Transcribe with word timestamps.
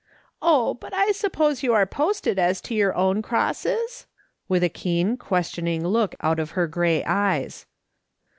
"Oh, 0.51 0.73
but 0.73 0.95
I 0.95 1.11
suppose 1.11 1.61
you 1.61 1.75
are 1.75 1.85
posted 1.85 2.39
as 2.39 2.59
to 2.61 2.73
your 2.73 2.95
own 2.95 3.21
crosses?" 3.21 4.07
with 4.49 4.63
a 4.63 4.67
keen, 4.69 5.15
questioning 5.15 5.85
look 5.85 6.15
out 6.21 6.39
of 6.39 6.57
her 6.57 6.65
grey 6.65 7.03
eyes. 7.03 7.67